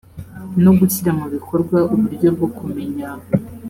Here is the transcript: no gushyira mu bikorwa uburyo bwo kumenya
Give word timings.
no 0.63 0.71
gushyira 0.77 1.11
mu 1.19 1.25
bikorwa 1.33 1.77
uburyo 1.93 2.27
bwo 2.35 2.47
kumenya 2.57 3.09